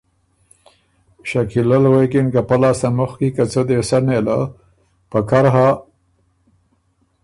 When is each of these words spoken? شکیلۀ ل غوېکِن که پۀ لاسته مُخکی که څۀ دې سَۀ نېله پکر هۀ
شکیلۀ 1.29 1.77
ل 1.83 1.85
غوېکِن 1.91 2.27
که 2.33 2.41
پۀ 2.47 2.55
لاسته 2.61 2.89
مُخکی 2.97 3.29
که 3.35 3.43
څۀ 3.51 3.61
دې 3.67 3.77
سَۀ 3.89 3.97
نېله 4.05 4.39
پکر 5.11 5.45
هۀ 5.53 5.69